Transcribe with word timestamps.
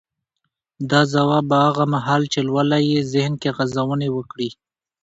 دا 0.89 1.01
ځواب 1.13 1.43
به 1.49 1.57
هغه 1.67 1.83
مهال 1.93 2.23
چې 2.33 2.39
لولئ 2.47 2.83
يې 2.93 3.01
ذهن 3.13 3.33
کې 3.41 3.49
غځونې 3.57 4.07
وکړي. 4.17 4.49